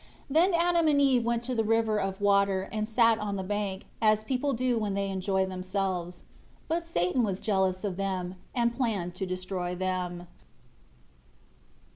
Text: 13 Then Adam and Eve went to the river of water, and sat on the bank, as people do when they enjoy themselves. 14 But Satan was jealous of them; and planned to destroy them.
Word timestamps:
13 0.33 0.51
Then 0.51 0.59
Adam 0.59 0.87
and 0.87 0.99
Eve 0.99 1.23
went 1.23 1.43
to 1.43 1.53
the 1.53 1.63
river 1.63 1.99
of 1.99 2.19
water, 2.19 2.67
and 2.71 2.87
sat 2.87 3.19
on 3.19 3.35
the 3.35 3.43
bank, 3.43 3.85
as 4.01 4.23
people 4.23 4.51
do 4.53 4.79
when 4.79 4.95
they 4.95 5.11
enjoy 5.11 5.45
themselves. 5.45 6.21
14 6.65 6.65
But 6.67 6.81
Satan 6.83 7.23
was 7.23 7.39
jealous 7.39 7.83
of 7.83 7.97
them; 7.97 8.33
and 8.55 8.75
planned 8.75 9.13
to 9.13 9.27
destroy 9.27 9.75
them. 9.75 10.25